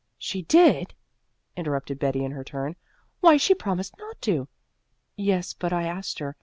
"She 0.17 0.41
did!" 0.41 0.95
interrupted 1.55 1.99
Betty 1.99 2.25
in 2.25 2.31
her 2.31 2.43
turn. 2.43 2.75
"Why, 3.19 3.37
she 3.37 3.53
promised 3.53 3.99
not 3.99 4.19
to." 4.23 4.47
"Yes, 5.15 5.53
but 5.53 5.71
I 5.71 5.83
asked 5.83 6.17
her. 6.17 6.35